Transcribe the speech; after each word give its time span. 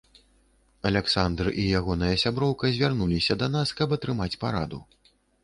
Аляксандр 0.89 1.49
і 1.63 1.65
ягоная 1.79 2.09
сяброўка 2.23 2.73
звярнуліся 2.79 3.39
да 3.45 3.51
нас, 3.59 3.75
каб 3.83 3.95
атрымаць 3.99 4.33
параду. 4.47 4.83